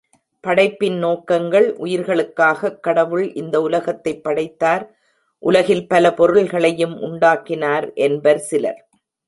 [0.43, 4.85] படைப்பின் நோக்கங்கள் உயிர்களுக்காகக் கடவுள் இந்த உலகத்தைப் படைத்தார்
[5.43, 8.81] உலகில் பல பொருள்களையும் உண்டாக்கினார் என்பர் சிலர்.